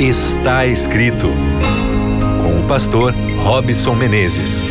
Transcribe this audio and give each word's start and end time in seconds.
Está 0.00 0.64
escrito 0.64 1.26
com 2.40 2.64
o 2.64 2.68
pastor 2.68 3.12
Robson 3.42 3.96
Menezes. 3.96 4.62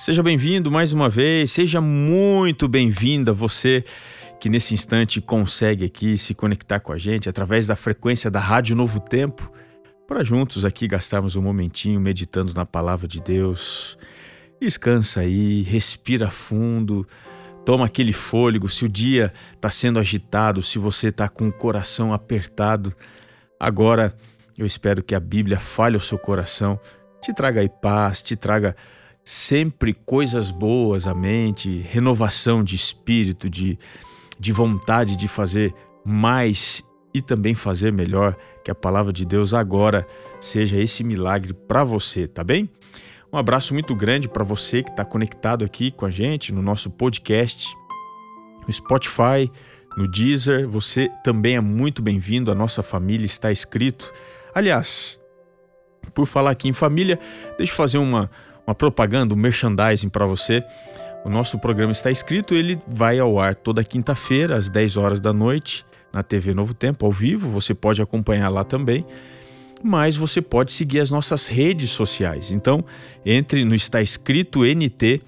Seja 0.00 0.20
bem-vindo 0.20 0.68
mais 0.68 0.92
uma 0.92 1.08
vez, 1.08 1.52
seja 1.52 1.80
muito 1.80 2.66
bem-vinda 2.66 3.32
você 3.32 3.84
que 4.40 4.48
nesse 4.48 4.74
instante 4.74 5.20
consegue 5.20 5.84
aqui 5.84 6.18
se 6.18 6.34
conectar 6.34 6.80
com 6.80 6.92
a 6.92 6.98
gente 6.98 7.28
através 7.28 7.68
da 7.68 7.76
frequência 7.76 8.28
da 8.28 8.40
Rádio 8.40 8.74
Novo 8.74 8.98
Tempo, 8.98 9.48
para 10.08 10.24
juntos 10.24 10.64
aqui 10.64 10.88
gastarmos 10.88 11.36
um 11.36 11.42
momentinho 11.42 12.00
meditando 12.00 12.52
na 12.52 12.66
palavra 12.66 13.06
de 13.06 13.20
Deus. 13.20 13.96
Descansa 14.60 15.20
aí, 15.20 15.62
respira 15.62 16.32
fundo, 16.32 17.06
toma 17.66 17.86
aquele 17.86 18.12
fôlego. 18.12 18.70
Se 18.70 18.84
o 18.84 18.88
dia 18.88 19.32
está 19.52 19.68
sendo 19.68 19.98
agitado, 19.98 20.62
se 20.62 20.78
você 20.78 21.08
está 21.08 21.28
com 21.28 21.48
o 21.48 21.52
coração 21.52 22.14
apertado, 22.14 22.94
agora 23.58 24.16
eu 24.56 24.64
espero 24.64 25.02
que 25.02 25.16
a 25.16 25.20
Bíblia 25.20 25.58
fale 25.58 25.96
ao 25.96 26.00
seu 26.00 26.16
coração, 26.16 26.80
te 27.20 27.34
traga 27.34 27.60
aí 27.60 27.68
paz, 27.68 28.22
te 28.22 28.36
traga 28.36 28.74
sempre 29.24 29.92
coisas 29.92 30.52
boas 30.52 31.08
à 31.08 31.12
mente, 31.12 31.78
renovação 31.78 32.62
de 32.62 32.76
espírito, 32.76 33.50
de, 33.50 33.76
de 34.38 34.52
vontade 34.52 35.16
de 35.16 35.26
fazer 35.26 35.74
mais 36.04 36.88
e 37.12 37.20
também 37.20 37.56
fazer 37.56 37.92
melhor. 37.92 38.36
Que 38.64 38.70
a 38.70 38.74
palavra 38.76 39.12
de 39.12 39.24
Deus 39.24 39.52
agora 39.52 40.06
seja 40.40 40.76
esse 40.76 41.02
milagre 41.02 41.52
para 41.52 41.82
você, 41.82 42.28
tá 42.28 42.44
bem? 42.44 42.70
Um 43.32 43.38
abraço 43.38 43.74
muito 43.74 43.94
grande 43.94 44.28
para 44.28 44.44
você 44.44 44.82
que 44.82 44.90
está 44.90 45.04
conectado 45.04 45.64
aqui 45.64 45.90
com 45.90 46.06
a 46.06 46.10
gente 46.10 46.52
no 46.52 46.62
nosso 46.62 46.88
podcast, 46.88 47.66
no 48.66 48.72
Spotify, 48.72 49.50
no 49.96 50.08
Deezer. 50.08 50.68
Você 50.68 51.10
também 51.24 51.56
é 51.56 51.60
muito 51.60 52.00
bem-vindo. 52.00 52.52
A 52.52 52.54
nossa 52.54 52.82
família 52.82 53.26
está 53.26 53.50
escrito. 53.50 54.12
Aliás, 54.54 55.20
por 56.14 56.26
falar 56.26 56.52
aqui 56.52 56.68
em 56.68 56.72
família, 56.72 57.18
deixa 57.58 57.72
eu 57.72 57.76
fazer 57.76 57.98
uma, 57.98 58.30
uma 58.66 58.74
propaganda, 58.74 59.34
um 59.34 59.36
merchandising 59.36 60.08
para 60.08 60.24
você. 60.24 60.64
O 61.24 61.28
nosso 61.28 61.58
programa 61.58 61.90
está 61.90 62.10
escrito, 62.10 62.54
ele 62.54 62.80
vai 62.86 63.18
ao 63.18 63.40
ar 63.40 63.56
toda 63.56 63.82
quinta-feira, 63.82 64.54
às 64.54 64.68
10 64.68 64.96
horas 64.96 65.20
da 65.20 65.32
noite, 65.32 65.84
na 66.12 66.22
TV 66.22 66.54
Novo 66.54 66.72
Tempo, 66.72 67.04
ao 67.04 67.10
vivo. 67.10 67.50
Você 67.50 67.74
pode 67.74 68.00
acompanhar 68.00 68.48
lá 68.48 68.62
também. 68.62 69.04
Mas 69.82 70.16
você 70.16 70.40
pode 70.40 70.72
seguir 70.72 71.00
as 71.00 71.10
nossas 71.10 71.46
redes 71.46 71.90
sociais. 71.90 72.50
Então, 72.50 72.84
entre 73.24 73.64
no 73.64 73.74
Está 73.74 74.00
Escrito 74.00 74.62
NT, 74.64 75.22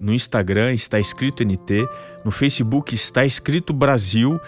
no 0.00 0.14
Instagram 0.14 0.72
está 0.72 0.98
escrito 0.98 1.44
NT, 1.44 1.86
no 2.24 2.30
Facebook 2.30 2.94
está 2.94 3.24
escrito 3.24 3.70
Brasil 3.70 4.40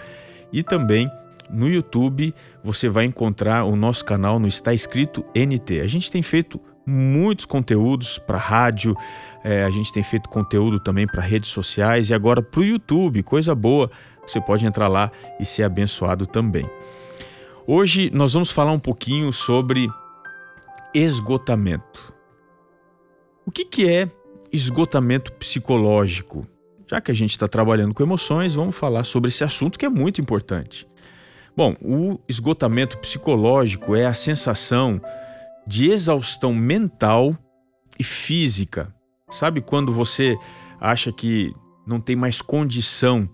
e 0.51 0.63
também 0.63 1.07
no 1.47 1.69
YouTube 1.69 2.33
você 2.63 2.89
vai 2.89 3.05
encontrar 3.05 3.63
o 3.63 3.75
nosso 3.75 4.03
canal 4.03 4.39
no 4.39 4.47
Está 4.47 4.73
Escrito 4.73 5.23
NT. 5.35 5.81
A 5.81 5.87
gente 5.87 6.09
tem 6.09 6.23
feito 6.23 6.59
muitos 6.85 7.45
conteúdos 7.45 8.17
para 8.17 8.37
rádio, 8.37 8.97
é, 9.43 9.63
a 9.63 9.69
gente 9.69 9.93
tem 9.93 10.01
feito 10.01 10.27
conteúdo 10.27 10.79
também 10.79 11.05
para 11.05 11.21
redes 11.21 11.51
sociais 11.51 12.09
e 12.09 12.13
agora 12.15 12.41
para 12.41 12.59
o 12.59 12.63
YouTube, 12.63 13.21
coisa 13.21 13.53
boa. 13.53 13.91
Você 14.25 14.41
pode 14.41 14.65
entrar 14.65 14.87
lá 14.87 15.11
e 15.39 15.45
ser 15.45 15.63
abençoado 15.63 16.25
também. 16.25 16.67
Hoje 17.65 18.11
nós 18.13 18.33
vamos 18.33 18.51
falar 18.51 18.73
um 18.73 18.79
pouquinho 18.79 19.31
sobre 19.31 19.87
esgotamento. 20.93 22.13
O 23.45 23.51
que, 23.51 23.63
que 23.63 23.89
é 23.89 24.11
esgotamento 24.51 25.31
psicológico? 25.31 26.45
Já 26.85 26.99
que 26.99 27.09
a 27.09 27.13
gente 27.13 27.29
está 27.29 27.47
trabalhando 27.47 27.93
com 27.93 28.03
emoções, 28.03 28.53
vamos 28.53 28.75
falar 28.75 29.05
sobre 29.05 29.29
esse 29.29 29.45
assunto 29.45 29.79
que 29.79 29.85
é 29.85 29.89
muito 29.89 30.19
importante. 30.19 30.85
Bom, 31.55 31.73
o 31.81 32.19
esgotamento 32.27 32.97
psicológico 32.97 33.95
é 33.95 34.05
a 34.05 34.13
sensação 34.13 35.01
de 35.65 35.89
exaustão 35.89 36.53
mental 36.53 37.37
e 37.97 38.03
física. 38.03 38.93
Sabe 39.29 39.61
quando 39.61 39.93
você 39.93 40.35
acha 40.81 41.13
que 41.13 41.55
não 41.87 42.01
tem 42.01 42.15
mais 42.17 42.41
condição 42.41 43.29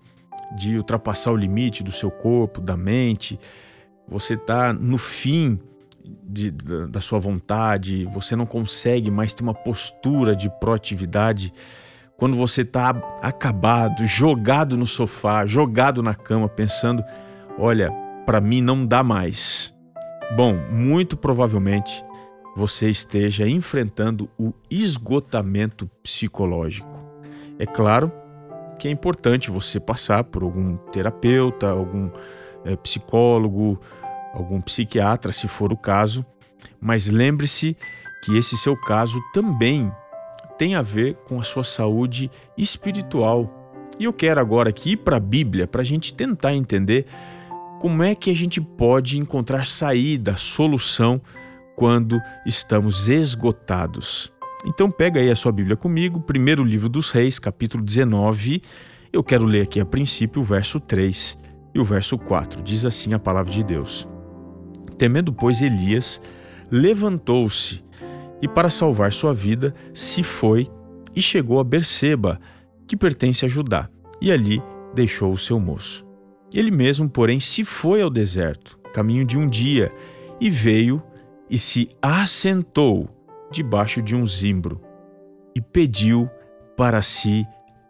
de 0.56 0.76
ultrapassar 0.76 1.32
o 1.32 1.36
limite 1.36 1.82
do 1.82 1.90
seu 1.90 2.12
corpo, 2.12 2.60
da 2.60 2.76
mente, 2.76 3.36
você 4.10 4.34
está 4.34 4.72
no 4.72 4.98
fim 4.98 5.58
de, 6.04 6.50
da, 6.50 6.86
da 6.86 7.00
sua 7.00 7.18
vontade, 7.18 8.04
você 8.06 8.34
não 8.34 8.46
consegue 8.46 9.10
mais 9.10 9.32
ter 9.32 9.42
uma 9.42 9.54
postura 9.54 10.34
de 10.34 10.50
proatividade. 10.58 11.52
Quando 12.16 12.36
você 12.36 12.62
está 12.62 12.90
acabado, 13.22 14.04
jogado 14.04 14.76
no 14.76 14.86
sofá, 14.86 15.46
jogado 15.46 16.02
na 16.02 16.14
cama, 16.14 16.48
pensando: 16.48 17.04
olha, 17.58 17.90
para 18.26 18.40
mim 18.40 18.60
não 18.60 18.84
dá 18.84 19.02
mais. 19.02 19.72
Bom, 20.36 20.54
muito 20.70 21.16
provavelmente 21.16 22.04
você 22.56 22.90
esteja 22.90 23.48
enfrentando 23.48 24.28
o 24.38 24.52
esgotamento 24.70 25.88
psicológico. 26.02 27.04
É 27.58 27.66
claro 27.66 28.12
que 28.78 28.88
é 28.88 28.90
importante 28.90 29.50
você 29.50 29.78
passar 29.78 30.24
por 30.24 30.42
algum 30.42 30.76
terapeuta, 30.76 31.70
algum 31.70 32.10
é, 32.64 32.76
psicólogo, 32.76 33.80
algum 34.32 34.60
psiquiatra, 34.60 35.32
se 35.32 35.48
for 35.48 35.72
o 35.72 35.76
caso, 35.76 36.24
mas 36.80 37.08
lembre-se 37.08 37.76
que 38.22 38.36
esse 38.36 38.56
seu 38.56 38.76
caso 38.76 39.20
também 39.32 39.90
tem 40.58 40.74
a 40.74 40.82
ver 40.82 41.14
com 41.24 41.40
a 41.40 41.42
sua 41.42 41.64
saúde 41.64 42.30
espiritual. 42.56 43.74
E 43.98 44.04
eu 44.04 44.12
quero 44.12 44.40
agora 44.40 44.70
aqui 44.70 44.92
ir 44.92 44.98
para 44.98 45.16
a 45.16 45.20
Bíblia 45.20 45.66
para 45.66 45.80
a 45.80 45.84
gente 45.84 46.12
tentar 46.12 46.54
entender 46.54 47.06
como 47.80 48.02
é 48.02 48.14
que 48.14 48.30
a 48.30 48.34
gente 48.34 48.60
pode 48.60 49.18
encontrar 49.18 49.64
saída, 49.64 50.36
solução 50.36 51.20
quando 51.74 52.20
estamos 52.44 53.08
esgotados. 53.08 54.30
Então 54.66 54.90
pega 54.90 55.18
aí 55.18 55.30
a 55.30 55.36
sua 55.36 55.50
Bíblia 55.50 55.76
comigo, 55.76 56.20
primeiro 56.20 56.62
livro 56.62 56.90
dos 56.90 57.10
Reis, 57.10 57.38
capítulo 57.38 57.82
19. 57.82 58.62
Eu 59.10 59.24
quero 59.24 59.46
ler 59.46 59.62
aqui 59.62 59.80
a 59.80 59.86
princípio 59.86 60.42
o 60.42 60.44
verso 60.44 60.78
3 60.78 61.38
e 61.74 61.80
o 61.80 61.84
verso 61.84 62.18
4. 62.18 62.62
Diz 62.62 62.84
assim 62.84 63.14
a 63.14 63.18
palavra 63.18 63.50
de 63.50 63.64
Deus: 63.64 64.06
Temendo, 65.00 65.32
pois, 65.32 65.62
Elias, 65.62 66.20
levantou-se 66.70 67.82
e, 68.42 68.46
para 68.46 68.68
salvar 68.68 69.14
sua 69.14 69.32
vida, 69.32 69.74
se 69.94 70.22
foi 70.22 70.68
e 71.16 71.22
chegou 71.22 71.58
a 71.58 71.64
Berseba, 71.64 72.38
que 72.86 72.94
pertence 72.94 73.46
a 73.46 73.48
Judá, 73.48 73.88
e 74.20 74.30
ali 74.30 74.62
deixou 74.94 75.32
o 75.32 75.38
seu 75.38 75.58
moço. 75.58 76.06
Ele 76.52 76.70
mesmo, 76.70 77.08
porém, 77.08 77.40
se 77.40 77.64
foi 77.64 78.02
ao 78.02 78.10
deserto, 78.10 78.78
caminho 78.92 79.24
de 79.24 79.38
um 79.38 79.48
dia, 79.48 79.90
e 80.38 80.50
veio 80.50 81.02
e 81.48 81.56
se 81.56 81.88
assentou 82.02 83.08
debaixo 83.50 84.02
de 84.02 84.14
um 84.14 84.26
zimbro 84.26 84.82
e 85.56 85.62
pediu 85.62 86.28
para 86.76 87.00
si 87.00 87.46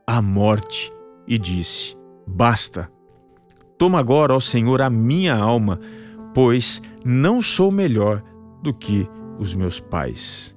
a 0.06 0.22
morte 0.22 0.92
e 1.26 1.36
disse: 1.36 1.96
Basta, 2.24 2.88
toma 3.76 3.98
agora, 3.98 4.32
ó 4.32 4.38
Senhor, 4.38 4.80
a 4.80 4.88
minha 4.88 5.34
alma, 5.34 5.80
pois 6.34 6.82
não 7.04 7.40
sou 7.40 7.70
melhor 7.70 8.22
do 8.62 8.72
que 8.72 9.08
os 9.38 9.54
meus 9.54 9.80
pais. 9.80 10.56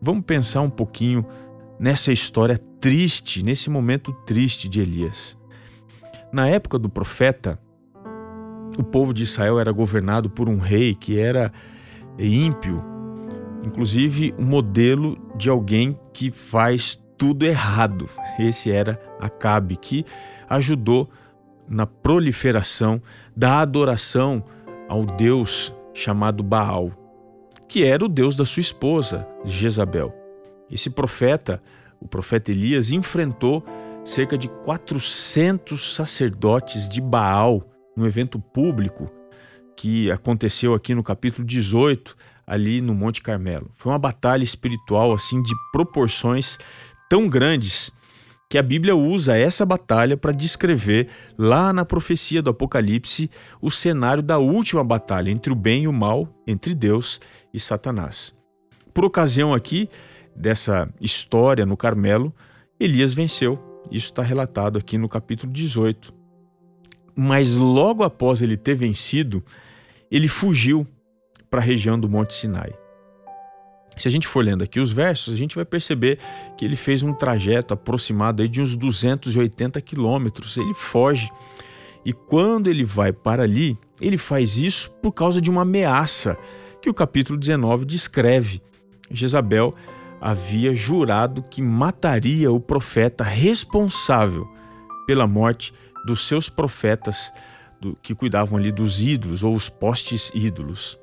Vamos 0.00 0.24
pensar 0.24 0.60
um 0.60 0.70
pouquinho 0.70 1.24
nessa 1.78 2.12
história 2.12 2.58
triste, 2.80 3.42
nesse 3.42 3.70
momento 3.70 4.12
triste 4.26 4.68
de 4.68 4.80
Elias. 4.80 5.36
Na 6.32 6.48
época 6.48 6.78
do 6.78 6.88
profeta, 6.88 7.58
o 8.78 8.84
povo 8.84 9.14
de 9.14 9.22
Israel 9.22 9.58
era 9.58 9.72
governado 9.72 10.28
por 10.28 10.48
um 10.48 10.58
rei 10.58 10.94
que 10.94 11.18
era 11.18 11.52
ímpio, 12.18 12.82
inclusive 13.66 14.34
um 14.38 14.44
modelo 14.44 15.18
de 15.34 15.48
alguém 15.48 15.98
que 16.12 16.30
faz 16.30 17.00
tudo 17.16 17.44
errado. 17.44 18.08
Esse 18.38 18.70
era 18.70 19.00
Acabe, 19.18 19.76
que 19.76 20.04
ajudou 20.48 21.08
na 21.68 21.86
proliferação 21.86 23.02
da 23.34 23.60
adoração 23.60 24.44
ao 24.88 25.04
Deus 25.04 25.74
chamado 25.94 26.42
Baal, 26.42 26.92
que 27.68 27.84
era 27.84 28.04
o 28.04 28.08
Deus 28.08 28.34
da 28.34 28.44
sua 28.44 28.60
esposa, 28.60 29.26
Jezabel. 29.44 30.14
Esse 30.70 30.90
profeta, 30.90 31.62
o 32.00 32.06
profeta 32.06 32.50
Elias, 32.50 32.90
enfrentou 32.90 33.64
cerca 34.04 34.36
de 34.38 34.48
400 34.48 35.94
sacerdotes 35.94 36.88
de 36.88 37.00
Baal 37.00 37.62
no 37.96 38.06
evento 38.06 38.38
público 38.38 39.10
que 39.76 40.10
aconteceu 40.10 40.74
aqui 40.74 40.94
no 40.94 41.02
capítulo 41.02 41.46
18, 41.46 42.16
ali 42.46 42.80
no 42.80 42.94
Monte 42.94 43.20
Carmelo. 43.20 43.70
Foi 43.74 43.92
uma 43.92 43.98
batalha 43.98 44.42
espiritual 44.42 45.12
assim 45.12 45.42
de 45.42 45.52
proporções 45.72 46.58
tão 47.10 47.28
grandes 47.28 47.92
que 48.48 48.58
a 48.58 48.62
Bíblia 48.62 48.94
usa 48.94 49.36
essa 49.36 49.66
batalha 49.66 50.16
para 50.16 50.32
descrever 50.32 51.08
lá 51.36 51.72
na 51.72 51.84
profecia 51.84 52.40
do 52.40 52.50
Apocalipse 52.50 53.30
o 53.60 53.70
cenário 53.70 54.22
da 54.22 54.38
última 54.38 54.84
batalha 54.84 55.30
entre 55.30 55.52
o 55.52 55.56
bem 55.56 55.84
e 55.84 55.88
o 55.88 55.92
mal, 55.92 56.28
entre 56.46 56.74
Deus 56.74 57.20
e 57.52 57.58
Satanás. 57.58 58.32
Por 58.94 59.04
ocasião 59.04 59.52
aqui 59.52 59.88
dessa 60.34 60.88
história 61.00 61.66
no 61.66 61.76
Carmelo, 61.76 62.32
Elias 62.78 63.12
venceu. 63.14 63.58
Isso 63.90 64.06
está 64.06 64.22
relatado 64.22 64.78
aqui 64.78 64.96
no 64.96 65.08
capítulo 65.08 65.52
18. 65.52 66.14
mas 67.16 67.56
logo 67.56 68.04
após 68.04 68.42
ele 68.42 68.58
ter 68.58 68.74
vencido, 68.74 69.42
ele 70.10 70.28
fugiu 70.28 70.86
para 71.48 71.60
a 71.60 71.64
região 71.64 71.98
do 71.98 72.08
Monte 72.08 72.34
Sinai. 72.34 72.74
Se 73.96 74.06
a 74.06 74.10
gente 74.10 74.28
for 74.28 74.44
lendo 74.44 74.62
aqui 74.62 74.78
os 74.78 74.92
versos, 74.92 75.32
a 75.32 75.36
gente 75.36 75.56
vai 75.56 75.64
perceber 75.64 76.18
que 76.56 76.64
ele 76.64 76.76
fez 76.76 77.02
um 77.02 77.14
trajeto 77.14 77.72
aproximado 77.72 78.42
aí 78.42 78.48
de 78.48 78.60
uns 78.60 78.76
280 78.76 79.80
quilômetros. 79.80 80.56
Ele 80.58 80.74
foge. 80.74 81.30
E 82.04 82.12
quando 82.12 82.68
ele 82.68 82.84
vai 82.84 83.12
para 83.12 83.42
ali, 83.42 83.76
ele 84.00 84.18
faz 84.18 84.58
isso 84.58 84.90
por 85.02 85.12
causa 85.12 85.40
de 85.40 85.50
uma 85.50 85.62
ameaça 85.62 86.36
que 86.82 86.90
o 86.90 86.94
capítulo 86.94 87.38
19 87.38 87.86
descreve. 87.86 88.62
Jezabel 89.10 89.74
havia 90.20 90.74
jurado 90.74 91.42
que 91.42 91.62
mataria 91.62 92.52
o 92.52 92.60
profeta 92.60 93.24
responsável 93.24 94.46
pela 95.06 95.26
morte 95.26 95.72
dos 96.04 96.26
seus 96.26 96.48
profetas 96.48 97.32
do, 97.80 97.96
que 98.02 98.14
cuidavam 98.14 98.58
ali 98.58 98.70
dos 98.70 99.00
ídolos 99.00 99.42
ou 99.42 99.54
os 99.54 99.68
postes 99.68 100.30
ídolos. 100.34 100.98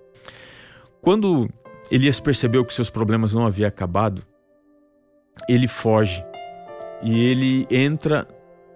Quando 1.01 1.49
Elias 1.91 2.19
percebeu 2.19 2.65
que 2.65 2.73
seus 2.73 2.89
problemas 2.89 3.33
não 3.33 3.45
haviam 3.45 3.67
acabado, 3.67 4.23
ele 5.47 5.67
foge 5.67 6.23
e 7.01 7.19
ele 7.19 7.67
entra 7.69 8.27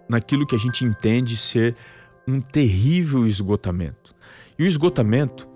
naquilo 0.10 0.46
que 0.46 0.56
a 0.56 0.60
gente 0.60 0.84
entende 0.84 1.38
ser 1.38 1.76
um 2.28 2.42
terrível 2.42 3.26
esgotamento. 3.26 4.14
E 4.60 4.64
o 4.64 4.68
esgotamento 4.68 5.48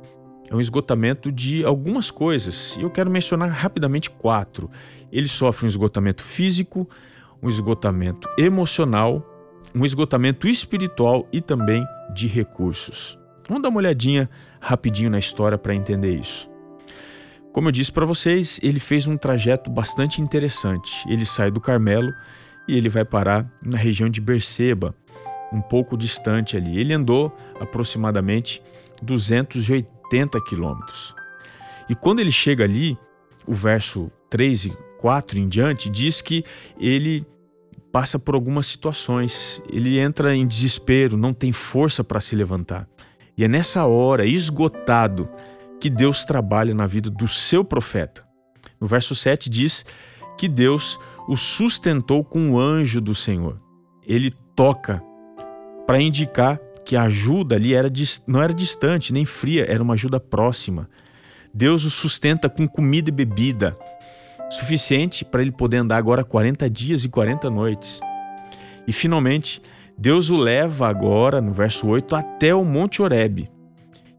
é 0.50 0.56
um 0.56 0.60
esgotamento 0.60 1.32
de 1.32 1.64
algumas 1.64 2.12
coisas, 2.12 2.76
e 2.78 2.82
eu 2.82 2.90
quero 2.90 3.10
mencionar 3.10 3.50
rapidamente 3.50 4.10
quatro. 4.10 4.70
Ele 5.12 5.28
sofre 5.28 5.66
um 5.66 5.70
esgotamento 5.70 6.22
físico, 6.22 6.88
um 7.42 7.50
esgotamento 7.50 8.30
emocional, 8.38 9.26
um 9.74 9.86
esgotamento 9.86 10.48
espiritual 10.48 11.28
e 11.32 11.42
também 11.42 11.86
de 12.14 12.28
recursos. 12.28 13.18
Vamos 13.48 13.64
dar 13.64 13.70
uma 13.70 13.80
olhadinha 13.80 14.30
rapidinho 14.60 15.10
na 15.10 15.20
história 15.20 15.58
para 15.58 15.74
entender 15.74 16.16
isso. 16.16 16.51
Como 17.54 17.68
eu 17.68 17.72
disse 17.72 17.92
para 17.92 18.06
vocês, 18.06 18.60
ele 18.64 18.80
fez 18.80 19.08
um 19.08 19.18
trajeto 19.18 19.70
bastante 19.70 20.22
interessante. 20.22 21.04
Ele 21.10 21.26
sai 21.26 21.52
do 21.52 21.60
Carmelo 21.60 22.14
e 22.66 22.78
ele 22.78 22.88
vai 22.88 23.04
parar 23.04 23.46
na 23.66 23.78
região 23.78 24.10
de 24.10 24.22
Berseba, 24.22 24.96
um 25.52 25.62
pouco 25.62 25.98
distante 25.98 26.56
ali. 26.56 26.80
Ele 26.80 26.94
andou 26.94 27.36
aproximadamente 27.60 28.64
280 29.02 30.40
quilômetros. 30.46 31.14
E 31.90 31.96
quando 31.96 32.20
ele 32.22 32.32
chega 32.32 32.64
ali, 32.64 32.98
o 33.46 33.54
verso 33.54 34.10
3 34.30 34.66
e 34.66 34.78
4 35.00 35.38
em 35.38 35.50
diante 35.50 35.90
diz 35.90 36.22
que 36.22 36.46
ele 36.80 37.28
passa 37.92 38.18
por 38.18 38.34
algumas 38.34 38.68
situações, 38.68 39.62
ele 39.70 40.00
entra 40.00 40.34
em 40.34 40.48
desespero, 40.48 41.18
não 41.18 41.34
tem 41.34 41.52
força 41.52 42.02
para 42.02 42.22
se 42.22 42.34
levantar. 42.34 42.88
E 43.38 43.44
é 43.44 43.48
nessa 43.48 43.86
hora, 43.86 44.26
esgotado, 44.26 45.28
que 45.82 45.90
Deus 45.90 46.24
trabalha 46.24 46.76
na 46.76 46.86
vida 46.86 47.10
do 47.10 47.28
seu 47.28 47.66
profeta. 47.66 48.24
No 48.80 48.86
verso 48.86 49.16
7 49.16 49.50
diz 49.50 49.84
que 50.38 50.48
Deus 50.48 51.00
o 51.28 51.36
sustentou 51.36 52.24
com 52.24 52.52
o 52.52 52.60
anjo 52.60 53.02
do 53.02 53.16
Senhor. 53.16 53.60
Ele 54.06 54.32
toca 54.56 55.04
para 55.88 56.00
indicar 56.00 56.60
que 56.86 56.96
a 56.96 57.04
ajuda 57.04 57.56
ali 57.56 57.74
era, 57.74 57.92
não 58.28 58.42
era 58.42 58.54
distante 58.54 59.12
nem 59.12 59.26
fria, 59.26 59.66
era 59.68 59.82
uma 59.82 59.96
ajuda 59.96 60.20
próxima. 60.20 60.88
Deus 61.52 61.84
o 61.84 61.90
sustenta 61.90 62.48
com 62.48 62.68
comida 62.68 63.10
e 63.10 63.14
bebida, 63.14 63.76
suficiente 64.52 65.26
para 65.26 65.42
ele 65.42 65.52
poder 65.52 65.78
andar 65.78 65.98
agora 65.98 66.24
40 66.24 66.70
dias 66.70 67.04
e 67.04 67.10
40 67.10 67.50
noites. 67.50 68.00
E 68.88 68.94
finalmente, 68.94 69.62
Deus 69.98 70.30
o 70.30 70.38
leva 70.38 70.88
agora, 70.88 71.42
no 71.42 71.52
verso 71.52 71.88
8, 71.88 72.16
até 72.16 72.54
o 72.54 72.64
Monte 72.64 73.02
Horebe, 73.02 73.50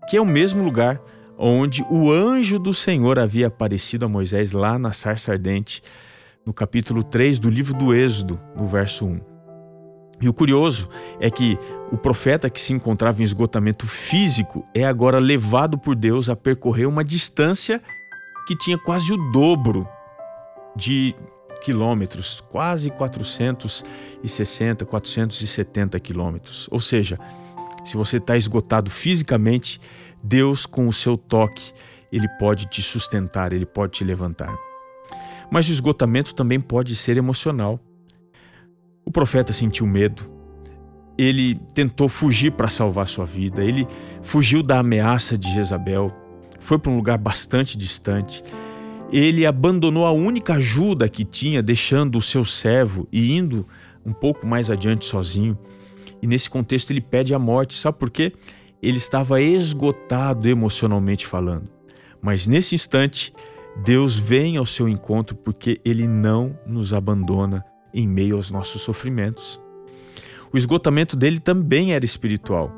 que 0.09 0.17
é 0.17 0.21
o 0.21 0.27
mesmo 0.27 0.63
lugar 0.63 1.01
onde 1.45 1.85
o 1.91 2.09
anjo 2.09 2.57
do 2.57 2.73
Senhor 2.73 3.19
havia 3.19 3.49
aparecido 3.49 4.05
a 4.05 4.09
Moisés 4.09 4.53
lá 4.53 4.79
na 4.79 4.93
sarça 4.93 5.33
ardente, 5.33 5.83
no 6.47 6.53
capítulo 6.53 7.03
3 7.03 7.41
do 7.41 7.51
livro 7.51 7.75
do 7.75 7.93
Êxodo, 7.93 8.41
no 8.57 8.65
verso 8.65 9.05
1. 9.05 9.21
E 10.21 10.29
o 10.29 10.33
curioso 10.33 10.89
é 11.19 11.29
que 11.29 11.59
o 11.91 11.99
profeta 11.99 12.49
que 12.49 12.61
se 12.61 12.73
encontrava 12.73 13.21
em 13.21 13.25
esgotamento 13.25 13.89
físico 13.89 14.65
é 14.73 14.85
agora 14.85 15.19
levado 15.19 15.77
por 15.77 15.97
Deus 15.97 16.29
a 16.29 16.37
percorrer 16.37 16.87
uma 16.87 17.03
distância 17.03 17.83
que 18.47 18.57
tinha 18.57 18.79
quase 18.79 19.13
o 19.13 19.17
dobro 19.33 19.89
de 20.77 21.13
quilômetros, 21.65 22.41
quase 22.41 22.89
460, 22.91 24.85
470 24.85 25.99
quilômetros. 25.99 26.69
Ou 26.71 26.81
seja, 26.81 27.19
se 27.85 27.97
você 27.97 28.19
está 28.19 28.37
esgotado 28.37 28.91
fisicamente, 28.91 29.81
Deus, 30.23 30.67
com 30.67 30.89
o 30.89 30.93
seu 30.93 31.17
toque, 31.17 31.73
ele 32.13 32.29
pode 32.39 32.67
te 32.67 32.83
sustentar, 32.83 33.53
ele 33.53 33.67
pode 33.67 33.93
te 33.93 34.05
levantar. 34.05 34.55
Mas 35.51 35.69
o 35.69 35.73
esgotamento 35.73 36.35
também 36.35 36.61
pode 36.61 36.95
ser 36.95 37.17
emocional. 37.17 37.81
O 39.05 39.11
profeta 39.11 39.53
sentiu 39.53 39.87
medo. 39.87 40.31
Ele 41.19 41.57
tentou 41.75 42.09
fugir 42.09 42.53
para 42.53 42.69
salvar 42.69 43.09
sua 43.09 43.27
vida. 43.27 43.63
Ele 43.63 43.87
fugiu 44.23 44.63
da 44.63 44.79
ameaça 44.79 45.37
de 45.37 45.53
Jezabel. 45.53 46.11
Foi 46.61 46.79
para 46.79 46.91
um 46.91 46.97
lugar 46.97 47.19
bastante 47.19 47.77
distante. 47.77 48.43
Ele 49.13 49.45
abandonou 49.45 50.07
a 50.07 50.13
única 50.13 50.55
ajuda 50.55 51.09
que 51.09 51.25
tinha, 51.25 51.63
deixando 51.63 52.17
o 52.17 52.23
seu 52.23 52.45
servo 52.47 53.07
e 53.13 53.33
indo 53.33 53.67
um 54.07 54.13
pouco 54.13 54.47
mais 54.47 54.71
adiante 54.71 55.05
sozinho. 55.05 55.59
E 56.23 56.27
nesse 56.27 56.49
contexto 56.49 56.91
ele 56.93 57.01
pede 57.01 57.35
a 57.35 57.39
morte. 57.39 57.77
Sabe 57.77 57.99
por 57.99 58.09
quê? 58.09 58.33
ele 58.83 58.99
estava 58.99 59.41
esgotado 59.41 60.49
emocionalmente 60.49 61.25
falando. 61.27 61.69
Mas 62.21 62.47
nesse 62.49 62.75
instante, 62.75 63.33
Deus 63.85 64.17
vem 64.17 64.57
ao 64.57 64.67
seu 64.67 64.89
encontro 64.89 65.37
porque 65.37 65.81
ele 65.85 66.07
não 66.07 66.59
nos 66.67 66.93
abandona 66.93 67.65
em 67.95 68.09
meio 68.09 68.37
aos 68.37 68.51
nossos 68.51 68.83
sofrimentos. 68.83 69.61
O 70.53 70.59
esgotamento 70.59 71.17
dele 71.17 71.39
também 71.39 71.95
era 71.95 72.05
espiritual, 72.05 72.71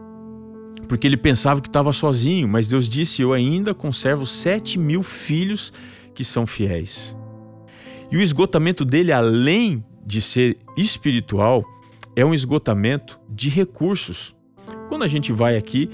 porque 0.87 1.07
ele 1.07 1.17
pensava 1.17 1.61
que 1.61 1.69
estava 1.69 1.93
sozinho, 1.93 2.47
mas 2.47 2.67
Deus 2.67 2.89
disse: 2.89 3.23
Eu 3.23 3.33
ainda 3.33 3.75
conservo 3.75 4.27
sete 4.27 4.79
mil 4.79 5.03
filhos 5.03 5.73
que 6.15 6.23
são 6.23 6.47
fiéis. 6.47 7.17
E 8.13 8.17
o 8.17 8.23
esgotamento 8.23 8.85
dele, 8.85 9.11
além 9.11 9.85
de 10.07 10.21
ser 10.21 10.59
espiritual, 10.77 11.65
é 12.17 12.25
um 12.25 12.35
esgotamento 12.35 13.21
de 13.29 13.49
recursos. 13.49 14.35
Quando 14.89 15.03
a 15.03 15.09
gente 15.09 15.33
vai 15.33 15.57
aqui, 15.57 15.89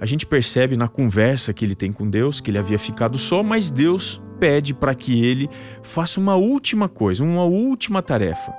a 0.00 0.06
gente 0.06 0.26
percebe 0.26 0.76
na 0.76 0.88
conversa 0.88 1.52
que 1.52 1.64
ele 1.64 1.74
tem 1.74 1.92
com 1.92 2.08
Deus 2.08 2.40
que 2.40 2.50
ele 2.50 2.58
havia 2.58 2.78
ficado 2.78 3.16
só, 3.18 3.42
mas 3.42 3.70
Deus 3.70 4.22
pede 4.38 4.74
para 4.74 4.94
que 4.94 5.24
ele 5.24 5.48
faça 5.82 6.20
uma 6.20 6.36
última 6.36 6.88
coisa, 6.88 7.24
uma 7.24 7.44
última 7.44 8.02
tarefa. 8.02 8.54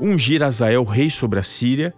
Ungir 0.00 0.42
Azael 0.42 0.84
rei 0.84 1.10
sobre 1.10 1.38
a 1.38 1.42
Síria, 1.42 1.94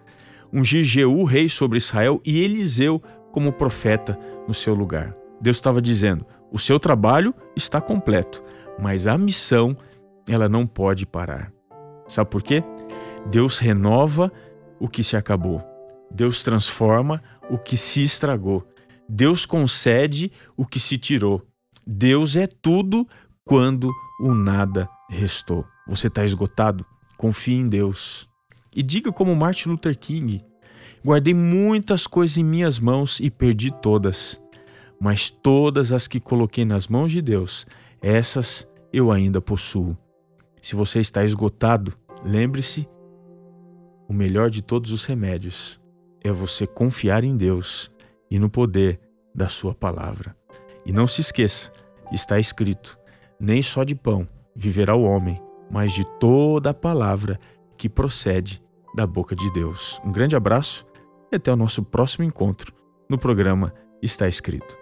ungir 0.53 0.83
Jeú 0.83 1.23
rei 1.23 1.49
sobre 1.49 1.77
Israel 1.77 2.21
e 2.25 2.39
Eliseu 2.39 3.01
como 3.31 3.51
profeta 3.51 4.17
no 4.47 4.53
seu 4.53 4.73
lugar. 4.73 5.15
Deus 5.39 5.57
estava 5.57 5.81
dizendo: 5.81 6.25
o 6.51 6.59
seu 6.59 6.79
trabalho 6.79 7.33
está 7.55 7.81
completo, 7.81 8.43
mas 8.79 9.07
a 9.07 9.17
missão 9.17 9.75
ela 10.29 10.47
não 10.47 10.67
pode 10.67 11.05
parar. 11.05 11.51
Sabe 12.07 12.29
por 12.29 12.43
quê? 12.43 12.63
Deus 13.29 13.57
renova 13.57 14.31
o 14.79 14.87
que 14.87 15.03
se 15.03 15.15
acabou. 15.15 15.63
Deus 16.09 16.43
transforma 16.43 17.21
o 17.49 17.57
que 17.57 17.77
se 17.77 18.03
estragou. 18.03 18.67
Deus 19.07 19.45
concede 19.45 20.31
o 20.57 20.65
que 20.65 20.79
se 20.79 20.97
tirou. 20.97 21.45
Deus 21.85 22.35
é 22.35 22.47
tudo 22.47 23.07
quando 23.43 23.91
o 24.19 24.33
nada 24.33 24.89
restou. 25.09 25.65
Você 25.87 26.07
está 26.07 26.23
esgotado? 26.23 26.85
Confie 27.17 27.55
em 27.55 27.67
Deus. 27.67 28.27
E 28.73 28.81
diga 28.81 29.11
como 29.11 29.35
Martin 29.35 29.69
Luther 29.69 29.97
King: 29.97 30.43
Guardei 31.03 31.33
muitas 31.33 32.07
coisas 32.07 32.37
em 32.37 32.43
minhas 32.43 32.79
mãos 32.79 33.19
e 33.19 33.29
perdi 33.29 33.71
todas, 33.81 34.41
mas 34.99 35.29
todas 35.29 35.91
as 35.91 36.07
que 36.07 36.19
coloquei 36.19 36.63
nas 36.63 36.87
mãos 36.87 37.11
de 37.11 37.21
Deus, 37.21 37.65
essas 38.01 38.67
eu 38.93 39.11
ainda 39.11 39.41
possuo. 39.41 39.97
Se 40.61 40.75
você 40.75 40.99
está 40.99 41.23
esgotado, 41.23 41.93
lembre-se: 42.23 42.87
o 44.11 44.13
melhor 44.13 44.49
de 44.49 44.61
todos 44.61 44.91
os 44.91 45.05
remédios 45.05 45.79
é 46.21 46.29
você 46.29 46.67
confiar 46.67 47.23
em 47.23 47.37
Deus 47.37 47.89
e 48.29 48.37
no 48.37 48.49
poder 48.49 48.99
da 49.33 49.47
Sua 49.47 49.73
palavra. 49.73 50.35
E 50.85 50.91
não 50.91 51.07
se 51.07 51.21
esqueça, 51.21 51.71
está 52.11 52.37
escrito: 52.37 52.99
nem 53.39 53.61
só 53.61 53.85
de 53.85 53.95
pão 53.95 54.27
viverá 54.53 54.95
o 54.95 55.03
homem, 55.03 55.41
mas 55.71 55.93
de 55.93 56.03
toda 56.19 56.71
a 56.71 56.73
palavra 56.73 57.39
que 57.77 57.87
procede 57.87 58.61
da 58.93 59.07
boca 59.07 59.33
de 59.33 59.49
Deus. 59.53 60.01
Um 60.03 60.11
grande 60.11 60.35
abraço 60.35 60.85
e 61.31 61.37
até 61.37 61.49
o 61.49 61.55
nosso 61.55 61.81
próximo 61.81 62.25
encontro 62.25 62.73
no 63.09 63.17
programa 63.17 63.73
Está 64.01 64.27
Escrito. 64.27 64.80